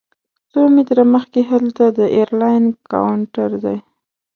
[0.51, 3.77] څو متره مخکې هلته د ایرلاین کاونټر دی.